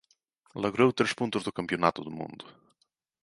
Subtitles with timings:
[0.63, 2.45] Logrou tres puntos do Campionato do Mundo.